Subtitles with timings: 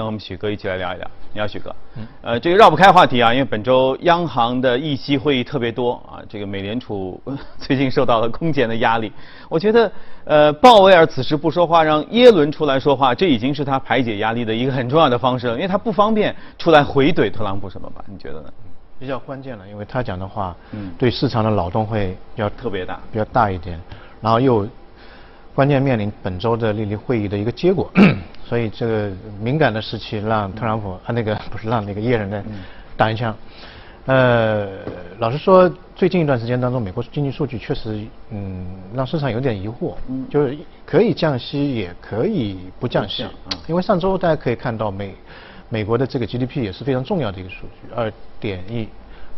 [0.00, 1.06] 跟我们许哥一起来聊一聊。
[1.34, 1.76] 你好，许哥。
[1.96, 2.06] 嗯。
[2.22, 6.24] 呃，这个绕不开话题啊，因为本周央行的议息会议特别多啊。
[6.26, 7.20] 这个美联储
[7.60, 9.12] 最近受到了空前的压力。
[9.50, 9.92] 我觉得，
[10.24, 15.52] 呃，鲍威尔此时不说话，让耶伦出来说话，这已经是他排解压力的一个很重要的方式了。
[15.52, 18.02] 因为他不方便出来回怼特朗普什么吧？
[18.06, 18.50] 你觉得呢？
[18.98, 23.78] 比较关键了，因为他讲的话，嗯，对市场的脑洞会要特别大，比较大一点，
[24.22, 24.66] 然后又。
[25.52, 27.90] 关键面临本周的利率会议的一个结果，
[28.50, 29.08] 所以这个
[29.40, 32.44] 敏感的时期让特朗普啊那个 不是让那个耶伦呢
[32.96, 33.32] 打一枪。
[34.06, 34.66] 呃，
[35.20, 39.94] 老实说，最近一段时间当中，美国经济数据确实嗯让市场有点疑惑，
[40.28, 43.24] 就是可以降息也可以不降息，
[43.68, 45.14] 因为上周大家可以看到美
[45.68, 48.88] 美国的这个 GDP 也是非常重要的一个数据，二点一，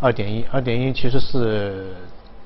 [0.01, 1.89] 二点一，二点一其实是。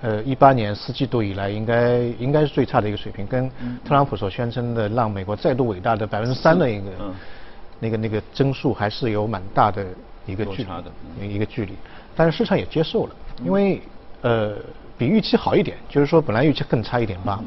[0.03, 3.49] 呃，一八年四季度以来，应该应该是最差的一个水平，跟
[3.83, 6.91] 特朗普所宣称的让美国再度伟大的百分之三的一个
[7.81, 9.87] 那个那个增速，还是有蛮大的
[10.27, 10.67] 一个距
[11.19, 11.73] 离，一个距离。
[12.15, 13.81] 但是市场也接受了，因为
[14.21, 14.53] 呃
[14.99, 17.43] 比预期好一点，就是说本来预期更差一点吧。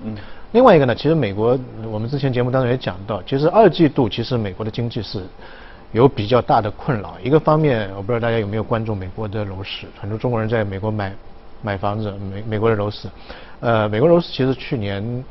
[0.51, 5.23] 另外一个呢，其实美国我们之前节目当中也讲到，其实二季度其实美国的经济是
[5.91, 7.15] 有比较大的困扰。
[7.23, 11.13] 一个方面，我不知道大家有没有关注美国的楼市，很多中国人在美国买。
[11.61, 13.07] 买房子，美美国的楼市，
[13.59, 15.25] 呃，美国楼市其实去年，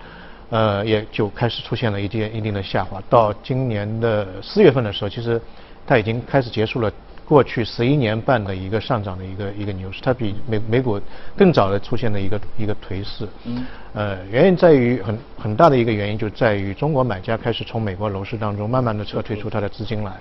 [0.50, 3.02] 呃，也就开始出现了一定一定的下滑。
[3.08, 5.40] 到今年的四月份的时候，其实
[5.86, 6.92] 它已经开始结束了
[7.24, 10.00] 过去十一年半的一个上涨的一个一个牛市。
[10.02, 11.00] 它比美美股
[11.36, 13.26] 更早的出现了一个一个颓势。
[13.44, 13.66] 嗯。
[13.94, 20.12] 呃，原因在于很很大的一个原因就在于中国买家开始从美国楼市当中慢慢的撤退出它的资金来。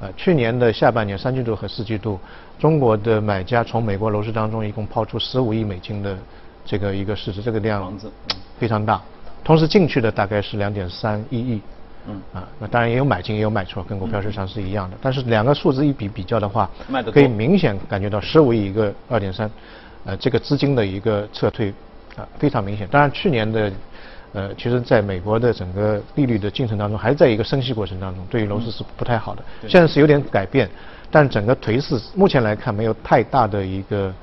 [0.00, 2.18] 呃，去年的下半年三季度和四季度，
[2.58, 6.16] 中国的买家从美国楼市当中一共抛出十五亿美金的
[6.64, 7.92] 这个一个市值，这个量
[8.58, 8.98] 非常大。
[9.44, 11.60] 同时进去的大概是两点三一亿。
[12.06, 12.18] 嗯。
[12.32, 14.96] 啊，那当然也有买进也有卖出，跟股票市场是一样的。
[15.02, 16.70] 但是两个数字一比比较的话，
[17.12, 19.50] 可以明显感觉到十五亿一个二点三，
[20.06, 21.74] 呃，这个资金的一个撤退
[22.16, 22.88] 啊非常明显。
[22.88, 23.70] 当然去年的。
[24.32, 29.42] 呃，其实，在美国的整个利率的进程当中，还是在一个升息过程当中，对于楼市是不太好的。
[29.68, 30.70] 现在是有点改变，
[31.10, 34.14] 但整个颓势目前来看没有太大的一个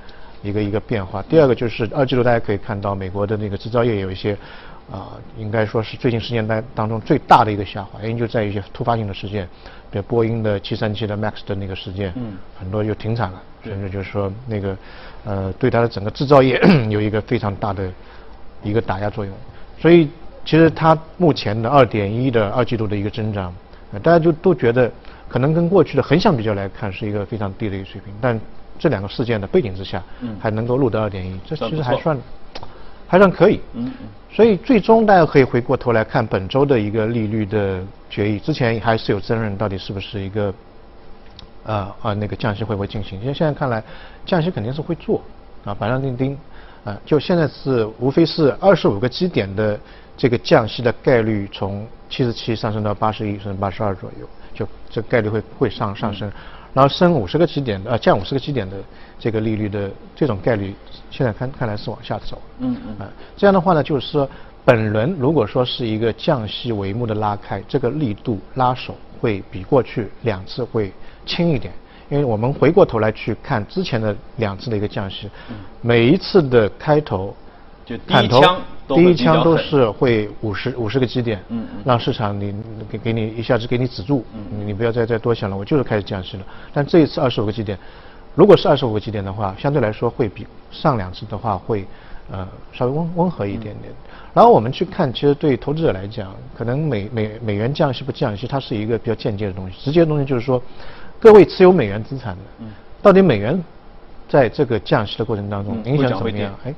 [0.42, 1.22] 一个一个变化。
[1.24, 4.32] 第二个就是二季度大家可以看到，美国的那个制造业有一些
[4.90, 9.46] 啊，应该说是最近十年代当中最大的一个下滑，原因就在于一些突发性的事件，
[9.92, 14.78] 比如波音的七三七的 MAX 的那个事件，嗯，很多就停产了，甚至就是说那个
[15.26, 16.58] 呃，对它的整个制造业
[16.88, 17.92] 有一个非常大的
[18.64, 19.36] 一个打压作用。
[19.80, 20.10] 所以，
[20.44, 23.54] 其实它目前的二点一的二季度的一个增长，
[24.02, 24.92] 大家就都觉得
[25.30, 28.14] 可能跟过去的横向比较来看是一个非常低的一个水平。
[28.20, 28.40] 但
[28.80, 30.04] 这两个事件的背景之下，
[30.40, 32.18] 还能够录得二点一，这其实还算
[33.08, 33.60] 还算可以。
[34.32, 40.54] 所以最终大家可以回过头来看本周的一个利率的决议，之前还是有争论到底是不是一个
[41.64, 43.20] 啊啊那个降息会不会进行？
[43.22, 43.84] 因为现在看来
[44.26, 45.22] 降息肯定是会做
[45.68, 46.38] 啊，板上钉钉。
[46.86, 49.78] 啊，就现在是无非是二十五个基点的
[50.16, 56.32] 这个降息的概率从七十七上升到八十一甚至八十二左右，就这概率会会上上升，
[56.74, 58.78] 然后升五十个基点的啊降五十个基点的
[59.20, 60.74] 这个利率的这种概率
[61.12, 62.42] 现在看看来是往下走。
[62.60, 63.06] 嗯嗯。
[63.06, 64.30] 啊，这样的话呢，就是说
[64.64, 70.94] 本轮如果说是一个降息帷幕的拉开，这个力度拉手会比过去两次会
[71.26, 71.74] 轻一点。
[72.10, 75.30] 因为我们回过头来去看之前的两次的一个降息，
[75.82, 77.36] 每一次的开头，
[77.86, 81.44] 就第一枪，第一枪都是会五十五十个基点，
[81.84, 82.56] 让市场你
[82.90, 84.24] 给给你一下子给你止住，
[84.66, 86.44] 你不要再再多想了，我就是开始降息了。
[86.74, 87.78] 但这一次二十五个基点，
[88.36, 91.86] 如果是二十五个基点的话，相对来说会比上两次的话会
[92.32, 93.92] 呃稍微温温和一点点。
[94.34, 100.64] 然后我们去看，其实对投资者来讲，可能美美美元降息不降息，它是一个比较间接的东西，直接的东西就是说。
[101.20, 102.66] 各位持有美元资产的，
[103.02, 103.62] 到底美元
[104.30, 106.54] 在这个降息的过程当中影响怎么样？
[106.66, 106.74] 哎，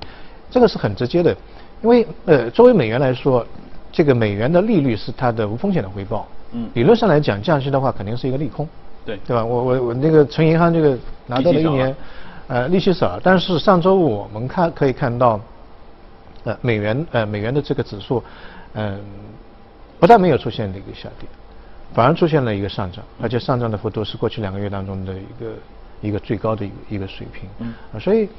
[0.50, 1.36] 这个是很直接的，
[1.82, 3.46] 因为呃，作为美元来说，
[3.92, 6.28] 这个美元的利率是它的无风险的回报。
[6.52, 8.68] 嗯，理论上来讲，降息的话肯定是一个利空。
[9.06, 9.44] 对，对吧？
[9.44, 10.98] 我我我那个存银行这个
[11.28, 11.96] 拿到了一年，
[12.48, 15.40] 呃，利息少，但是上周五我们看可以看到，
[16.44, 18.24] 呃，美元呃美元的这个指数，
[18.74, 19.00] 嗯，
[20.00, 21.28] 不但没有出现那个下跌。
[21.94, 25.54] 反而出现了一个上涨，而且上涨的幅度是过去两个月当中的一个
[26.02, 27.50] 一个最高的一个一个水平。
[27.60, 28.30] 嗯，啊所以，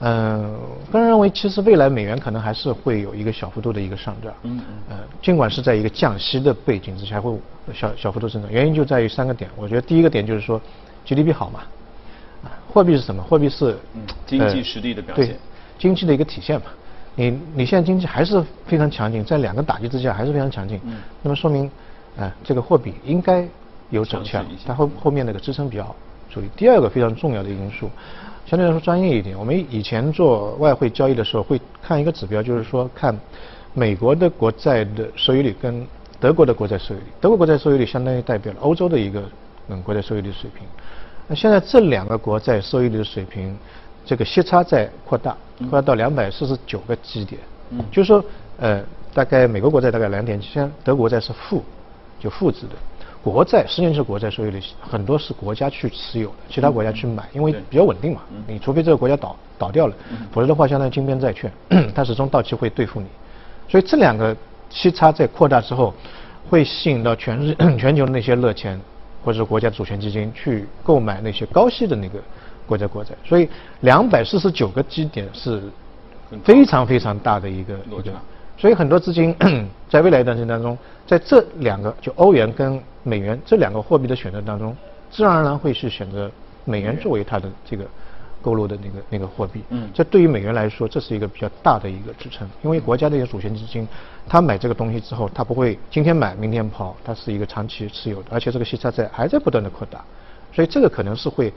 [0.00, 0.54] 嗯，
[0.92, 4.32] 个人认为，其实未来美元可能还是会有一个小幅度的一个上涨。
[4.42, 4.74] 嗯嗯。
[4.90, 7.34] 呃，尽管是在一个降息的背景之下，会
[7.72, 8.52] 小小幅度增长。
[8.52, 9.50] 原因就在于三个点。
[9.56, 10.60] 我觉得第一个点就是说
[11.06, 11.60] ，GDP 好嘛，
[12.44, 13.22] 啊，货币是什么？
[13.22, 13.76] 货币是
[14.26, 15.36] 经济实力的表现，
[15.78, 16.66] 经济的一个体现嘛。
[17.16, 20.78] 你你现在经济还是非常强劲，在两个打击之下还是非常强劲。
[20.84, 20.96] 嗯。
[21.22, 21.70] 那么说明。
[22.18, 23.46] 啊，这个货币应该
[23.90, 25.94] 有走强，它后后面那个支撑比较好。
[26.28, 27.90] 注意，第二个非常重要的因素，
[28.46, 29.36] 相对来说专业一点。
[29.36, 33.18] 我们以前做外汇交易的时候会看一个指标，就是说看
[33.74, 35.84] 美国的国债的收益率跟
[36.20, 37.04] 德国的国债收益率。
[37.20, 39.22] 德国国债收益率相当于代表了欧洲的一个
[39.68, 40.64] 嗯国债收益率水平。
[41.26, 43.56] 那现在这两个国债收益率的水平，
[44.04, 45.36] 这个息差在扩大，
[45.68, 47.40] 扩大到两百四十九个基点。
[47.70, 48.24] 嗯，就是说
[48.58, 48.80] 呃，
[49.12, 51.64] 大概美国国债大概两点几，现在德国债是负，
[52.20, 52.74] 就负值的。
[53.22, 58.22] 国债十年期国债收益率很多是国家去持有的，其他国家去买，因为比较稳定嘛。
[58.46, 59.94] 你除非这个国家倒倒掉了，
[60.32, 61.52] 否则的话相当于金边债券，
[61.94, 63.06] 它始终到期会兑付你。
[63.68, 64.34] 所以这两个
[64.70, 65.92] 息差在扩大之后，
[66.48, 68.80] 会吸引到全日 全球的那些热钱
[69.22, 72.18] 或者国家主权基金去购买那些高息的那个
[72.66, 73.10] 国家国债。
[73.22, 73.46] 所以
[73.80, 75.62] 两百四十九个基点是
[76.42, 78.12] 非常非常大的一个一个。
[78.60, 79.34] 所以很多资金
[79.88, 80.76] 在未来一段时间当中，
[81.06, 84.76] 在这两个就欧元跟美元这两个货币的选择当中，
[85.10, 86.30] 自然而然会是选择
[86.66, 87.86] 美元作为它的这个
[88.42, 89.62] 购入的那个那个货币。
[89.70, 93.88] 嗯，这对于美元来说，这是一个比较大的一个支撑，因为国家的一些主权基金，
[94.28, 100.04] 它买这个东西之后，它不会今天买明天抛，它是一个长期持有的，而且这个息差在还在不断的扩大，
[100.52, 101.50] 所以这个可能是会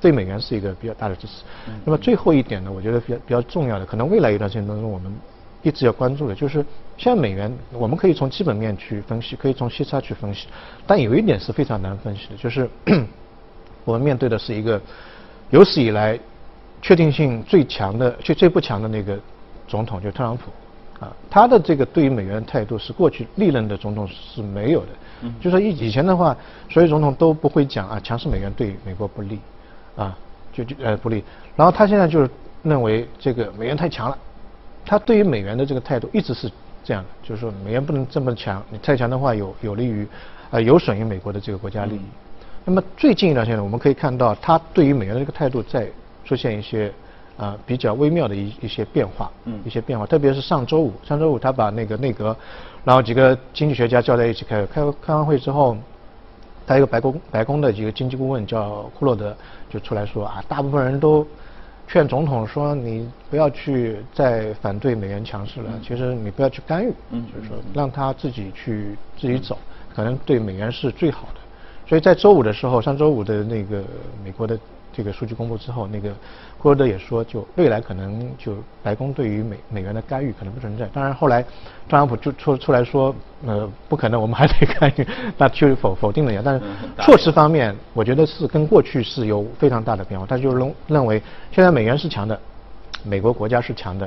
[0.00, 1.44] 对美元是一个比较大的支持。
[1.84, 5.14] 那么最后一点呢，我觉得比较比较重要的，可能未来一段时间当中我们。
[5.62, 6.64] 一直要关注的就是，
[6.96, 10.46] 现在美元，我们可以从基本面去分析，可以从息差去分析，
[10.86, 12.68] 但有一点是非常难分析的，就是
[13.84, 14.80] 我们面对的是一个
[15.50, 16.18] 有史以来
[16.80, 19.18] 确定性最强的、最最不强的那个
[19.68, 20.50] 总统，就特朗普
[21.04, 24.88] 啊，他的这个对于美元的态度是过去历任的总统是没有的。
[25.22, 25.34] 嗯。
[25.40, 26.34] 就说以以前的话，
[26.70, 29.38] 所有总统都不会讲啊，强势美元对美国不利
[29.94, 30.16] 啊，
[30.52, 31.22] 就就呃不利。
[31.54, 32.30] 然后他现在就是
[32.62, 34.16] 认为这个美元太强了。
[34.90, 36.50] 他对于美元的这个态度一直是
[36.82, 40.04] 这样的，就是说美元不能这么强，你太强的话有有利于，
[40.50, 42.00] 呃有损于美国的这个国家利益。
[42.64, 45.86] 那么最近一段时间，我们可以看到他对于美元的这个态度在
[46.24, 46.92] 出现一些
[47.36, 50.04] 啊比较微妙的一一些变化，嗯，一些变化。
[50.04, 52.36] 特别是上周五，上周五他把那个内阁，
[52.82, 55.76] 然后几个经济学家叫在一起开开开完会之后，
[56.66, 59.36] 他一个白宫白宫的一个经济顾问叫库洛德
[59.70, 61.24] 就出来说啊，大部分人都。
[61.90, 66.92] 劝总统说：“你不要去再反对美元强势了，其实你不要去干预，
[67.34, 69.58] 就是说让他自己去自己走，
[69.92, 71.40] 可能对美元是最好的。”
[71.88, 73.82] 所以在周五的时候，上周五的那个
[74.24, 74.58] 美国的。
[75.00, 76.14] 这个数据公布之后，那个
[76.58, 80.84] 库尔德也说，就未来可能就白宫对于美美元的干预可能不存在。
[80.92, 81.42] 当然后来
[81.88, 83.14] 特朗普就出出来说，
[83.46, 85.06] 呃，不可能，我们还得干预，
[85.38, 86.42] 那就否否定了呀。
[86.44, 86.62] 但是
[86.98, 90.26] 措施方面，我觉得是跟过去是有非常大的变化。
[90.26, 92.38] 他就认认为现在美元是强的，
[93.02, 94.06] 美国国家是强的，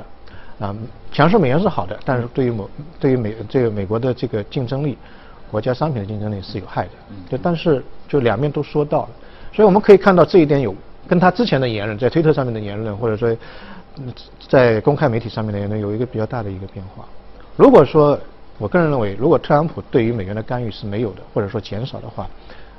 [0.60, 0.72] 啊，
[1.10, 2.70] 强势美元是好的，但是对于某
[3.00, 4.96] 对于美这个美国的这个竞争力，
[5.50, 6.90] 国家商品的竞争力是有害的。
[7.28, 9.08] 就但是就两面都说到了。
[9.54, 10.74] 所以我们可以看到这一点有
[11.06, 13.36] 跟他之前的言论，在推特上面的言论，或者说
[14.48, 17.04] 在公开媒体上面的言论有一个比较大的一个变化。
[17.56, 18.18] 如果说
[18.58, 22.26] 我个人认为，如果特朗普对于美元的干预是没有的，或者说减少的话，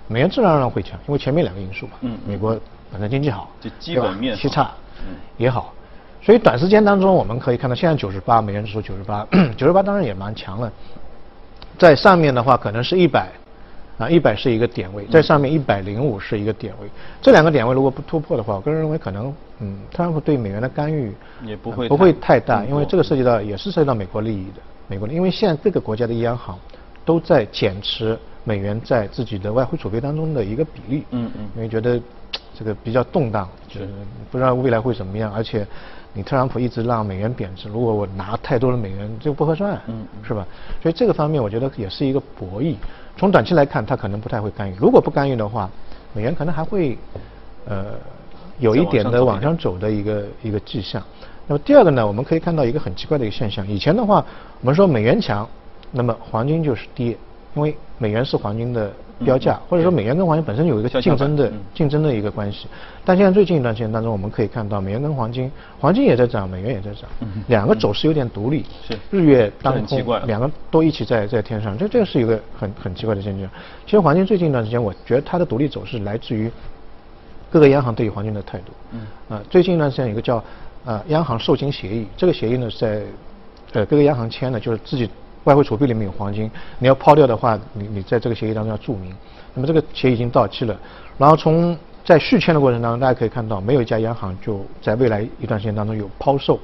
[0.09, 1.93] 美元自然而然会强，因为前面两个因素嘛，
[2.27, 2.59] 美国
[2.91, 4.71] 本身经济好，就基本面息差
[5.37, 5.73] 也好，
[6.21, 9.25] 所以短时间当中我们可以看到，现在九十八美元指数九十八，
[9.55, 10.69] 九十八当然也蛮强了，
[11.77, 13.29] 在上面的话可能是一百。
[13.97, 16.87] 啊，一百是一个点位，在上面一百零五是一个点位，
[17.21, 21.13] 这两个点位如果不突破的话，我个人认为可能，嗯，特朗普对美元的干预
[21.45, 26.59] 也不会不会太大，因为这个涉及到也是涉及到美国利益的，美国，因为现在各个国家的央行
[27.05, 31.97] 都在减持美元在自己的外汇储备当中的一个比例，嗯嗯，因为觉得
[32.57, 33.89] 这个比较动荡，就是
[34.31, 35.67] 不知道未来会怎么样，而且
[36.13, 40.45] 你特朗普一直让美元贬值，如果我拿太多的美元，这个不合算，嗯，是吧？
[40.81, 42.75] 所以这个方面我觉得也是一个博弈。
[43.17, 44.75] 从短期来看，它可能不太会干预。
[44.75, 45.69] 如果不干预的话，
[46.13, 46.97] 美元可能还会，
[47.65, 47.93] 呃，
[48.59, 51.01] 有一点的往上走的一个一个迹象。
[51.47, 53.67] 那么第二个呢，我们可以看到一个很奇怪的一个现象。
[53.67, 54.25] 以前的话，
[54.61, 55.47] 我们说美元强，
[55.91, 57.15] 那么黄金就是跌，
[57.55, 58.91] 因为美元是黄金的。
[59.23, 62.67] 标价，或者说美元跟黄金本身有一个竞争的竞争的一个关系，
[63.05, 67.09] 但现在最近一段时间当中，我们可以看到美元跟黄金，黄金也在涨，美元也在涨，
[67.47, 73.49] 两个走势有点独立，是日月当空，两个都一起在在天上，这这个是一个很很奇怪的现象。
[73.85, 76.51] 其实黄金最近一段时间，我觉得它的独立走势来自于
[77.49, 78.73] 各个央行对于黄金的态度。
[78.91, 80.43] 嗯，啊，最近一段时间有一个叫
[80.83, 83.01] 呃央行授金协议，这个协议呢在
[83.71, 85.09] 呃各个央行签的，就是自己。
[85.45, 89.11] 外汇储备里面有黄金，你要抛掉的话，你你在这个协议当中要注明。
[89.53, 90.77] 那么这个协议已经到期了，
[91.17, 96.59] 然后从在续签的过程当中，大家可以看到，没有一家央行就在未来一段时间当中有抛售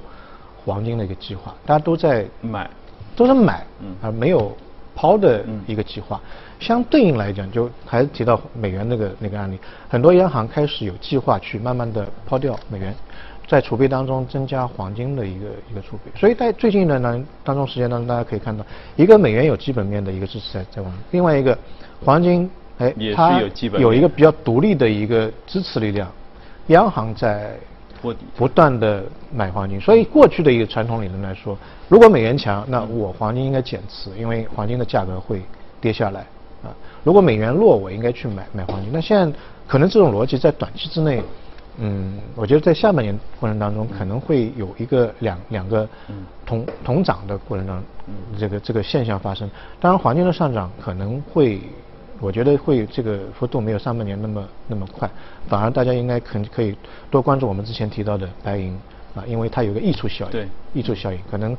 [0.66, 2.70] 黄金的一个计划，大家都在买，
[3.16, 3.66] 都是买，
[4.02, 4.56] 而没有
[4.94, 6.20] 抛的一个计划。
[6.60, 9.58] 相对应来讲，就还是提到美元那个那个案例，
[9.90, 12.94] 很多央行开始有计划去慢慢的抛掉美元，
[13.52, 16.04] 在储备当中增加黄金的一个一个储备。
[16.18, 18.66] 所以在最近的呢当中时间当中，大家可以看到，
[18.96, 21.58] 一个美元有基本面的一个支持在在往，另外一个
[22.06, 23.42] 黄金哎它
[23.78, 26.10] 有一个比较独立的一个支持力量，
[26.68, 27.52] 央行在
[28.38, 29.04] 不断的
[29.36, 29.78] 买黄金。
[29.82, 31.58] 所以过去的一个传统理论来说，
[31.90, 35.42] 如果美元强，那我黄金应该减持，因为黄金的价格会
[35.82, 36.22] 跌下来。
[36.64, 36.72] 啊，
[37.04, 38.90] 如果美元弱，我应该去买买黄金。
[38.94, 41.22] 那现在可能这种逻辑在短期之内，
[41.78, 45.88] 嗯，我觉得在下半年过程当中可能会有一个两两个
[46.46, 47.86] 同同涨的过程当中，
[48.38, 49.50] 这个这个现象发生。
[49.80, 51.60] 当然，黄金的上涨可能会，
[52.20, 55.10] 我觉得会这个幅度没有上半年那么那么快，
[55.48, 56.76] 反而大家应该可可以
[57.10, 58.78] 多关注我们之前提到的白银
[59.16, 61.58] 啊，因为它有个溢出效应，对，溢出效应可能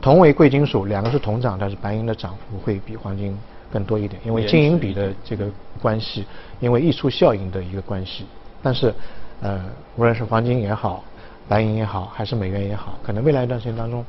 [0.00, 3.36] 同为贵金属，两个是同涨，但是白银的涨幅会比黄金。
[3.72, 5.46] 更多一点，因为金银比的这个
[5.80, 6.26] 关系，
[6.58, 8.26] 因为溢出效应的一个关系。
[8.60, 8.92] 但是，
[9.42, 9.60] 呃，
[9.96, 11.02] 无论是黄金也好，
[11.48, 14.04] 白银也好，还是美元也好，可能未来一段时间当中，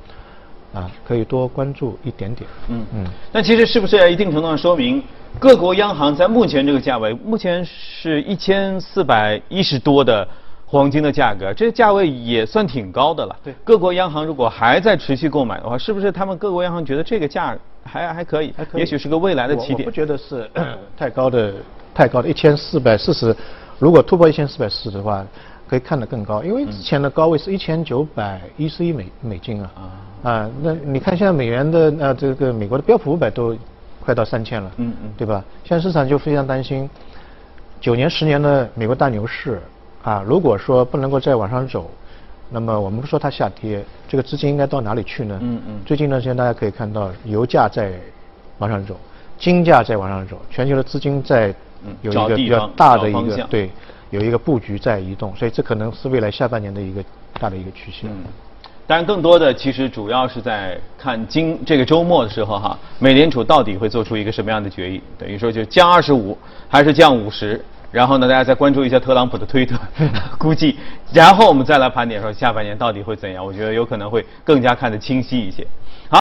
[0.73, 2.50] 啊，可以多关注一点点。
[2.69, 3.05] 嗯嗯。
[3.31, 5.03] 那其实是不是一定程度上说明，
[5.39, 10.27] 各国央行在目前这个价位，目前是一千四百一十多的。
[10.63, 13.35] 黄金的价格，这个价位也算挺高的了。
[13.43, 18.53] 对，各国央行如果还在持续购买的话，是不是他们各国央行觉得这个价还还可以？
[18.55, 19.79] 还可以，也许是个未来的起点。
[19.79, 20.50] 我不觉得是
[20.97, 21.53] 太高的，
[21.93, 23.35] 太高的，一千四百四十，
[23.81, 25.25] 如果突破一千四百四十的话，
[25.67, 29.71] 可以看得更高，因为之前的高位是一千九百一十亿美美金啊。
[29.75, 30.31] 啊。
[30.31, 33.57] 啊，那你看现在美元的呃这个美国的标普五百都
[34.00, 34.71] 快到三千了。
[34.77, 35.09] 嗯嗯。
[35.17, 35.43] 对吧？
[35.63, 36.88] 现在市场就非常担心，
[37.79, 39.59] 九年十年的美国大牛市。
[40.03, 41.89] 啊，如果说不能够再往上走，
[42.51, 45.39] 那么我们不说它下跌，这个资金应该到哪里去呢？
[45.41, 45.79] 嗯嗯。
[45.88, 47.93] 最近一段时间大家可以看到，油价在
[48.59, 48.95] 往上走，
[49.39, 51.51] 金价在往上走，全球的资金在
[52.01, 53.69] 有一个比较大的一个对，
[54.09, 57.03] 有一个布局在移动，所以这可能是未来下半年的一个
[57.39, 58.07] 大的一个趋势。
[58.07, 58.23] 嗯。
[58.88, 65.01] 当然，更多的其实主要是在看今这个周末的时候哈，美联储到底会做出一个什么样的决议？
[65.17, 67.63] 等于说就降二十五还是降五十？
[67.89, 69.77] 然后呢，大家再关注一下特朗普的推特，
[70.38, 70.77] 估计，
[71.13, 73.45] 然后我们再来盘点说下半年到底会怎样？
[73.45, 75.65] 我觉得有可能会更加看得清晰一些。
[75.65, 76.09] 好。